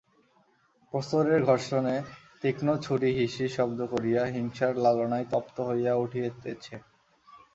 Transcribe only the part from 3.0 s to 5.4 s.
হিস হিস শব্দ করিয়া হিংসার লালসায়